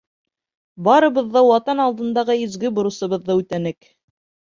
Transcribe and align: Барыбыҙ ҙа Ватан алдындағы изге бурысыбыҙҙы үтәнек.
Барыбыҙ 0.87 1.27
ҙа 1.35 1.43
Ватан 1.47 1.81
алдындағы 1.83 2.37
изге 2.45 2.71
бурысыбыҙҙы 2.79 3.37
үтәнек. 3.43 3.91